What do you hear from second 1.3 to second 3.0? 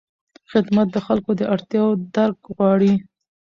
د اړتیاوو درک غواړي.